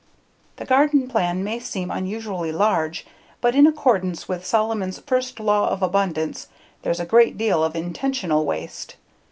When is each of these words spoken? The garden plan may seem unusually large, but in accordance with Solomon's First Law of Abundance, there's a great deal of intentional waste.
The 0.55 0.65
garden 0.65 1.07
plan 1.07 1.43
may 1.43 1.59
seem 1.59 1.91
unusually 1.91 2.51
large, 2.51 3.05
but 3.39 3.53
in 3.53 3.67
accordance 3.67 4.27
with 4.27 4.43
Solomon's 4.47 4.97
First 4.97 5.39
Law 5.39 5.69
of 5.69 5.83
Abundance, 5.83 6.47
there's 6.81 6.99
a 6.99 7.05
great 7.05 7.37
deal 7.37 7.63
of 7.63 7.75
intentional 7.75 8.43
waste. 8.43 8.95